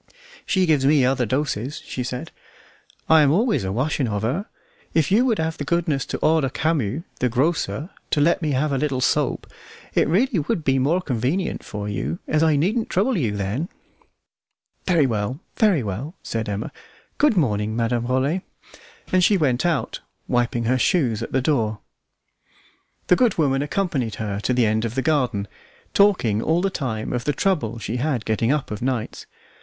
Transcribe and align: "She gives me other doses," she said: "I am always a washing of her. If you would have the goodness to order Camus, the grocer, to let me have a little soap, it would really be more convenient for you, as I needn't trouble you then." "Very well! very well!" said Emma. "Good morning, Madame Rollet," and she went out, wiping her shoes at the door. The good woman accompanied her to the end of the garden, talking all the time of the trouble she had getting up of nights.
"She 0.47 0.65
gives 0.65 0.83
me 0.83 1.05
other 1.05 1.27
doses," 1.27 1.79
she 1.85 2.03
said: 2.03 2.31
"I 3.07 3.21
am 3.21 3.29
always 3.31 3.63
a 3.63 3.71
washing 3.71 4.07
of 4.07 4.23
her. 4.23 4.47
If 4.95 5.11
you 5.11 5.25
would 5.25 5.37
have 5.37 5.59
the 5.59 5.63
goodness 5.63 6.07
to 6.07 6.17
order 6.23 6.49
Camus, 6.49 7.03
the 7.19 7.29
grocer, 7.29 7.91
to 8.09 8.19
let 8.19 8.41
me 8.41 8.53
have 8.53 8.71
a 8.71 8.79
little 8.79 8.99
soap, 8.99 9.45
it 9.93 10.09
would 10.09 10.27
really 10.33 10.55
be 10.61 10.79
more 10.79 11.01
convenient 11.03 11.63
for 11.63 11.87
you, 11.87 12.17
as 12.27 12.41
I 12.41 12.55
needn't 12.55 12.89
trouble 12.89 13.15
you 13.15 13.37
then." 13.37 13.69
"Very 14.87 15.05
well! 15.05 15.39
very 15.55 15.83
well!" 15.83 16.15
said 16.23 16.49
Emma. 16.49 16.71
"Good 17.19 17.37
morning, 17.37 17.75
Madame 17.75 18.07
Rollet," 18.07 18.41
and 19.11 19.23
she 19.23 19.37
went 19.37 19.67
out, 19.67 19.99
wiping 20.27 20.63
her 20.63 20.79
shoes 20.79 21.21
at 21.21 21.31
the 21.31 21.41
door. 21.43 21.77
The 23.05 23.15
good 23.15 23.37
woman 23.37 23.61
accompanied 23.61 24.15
her 24.15 24.39
to 24.39 24.51
the 24.51 24.65
end 24.65 24.83
of 24.83 24.95
the 24.95 25.03
garden, 25.03 25.47
talking 25.93 26.41
all 26.41 26.61
the 26.63 26.71
time 26.71 27.13
of 27.13 27.23
the 27.25 27.33
trouble 27.33 27.77
she 27.77 27.97
had 27.97 28.25
getting 28.25 28.51
up 28.51 28.71
of 28.71 28.81
nights. 28.81 29.27